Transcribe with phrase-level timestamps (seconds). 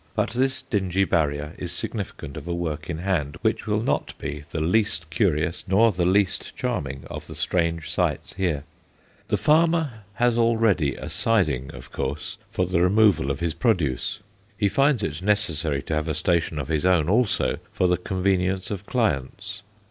[0.15, 4.43] But this dingy barrier is significant of a work in hand which will not be
[4.49, 8.63] the least curious nor the least charming of the strange sights here.
[9.27, 14.17] The farmer has already a "siding" of course, for the removal of his produce;
[14.57, 18.71] he finds it necessary to have a station of his own also for the convenience
[18.71, 19.61] of clients.